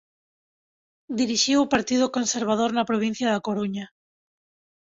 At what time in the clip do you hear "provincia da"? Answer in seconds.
2.89-3.43